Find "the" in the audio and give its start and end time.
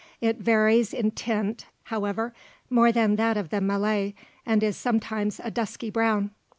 3.51-3.61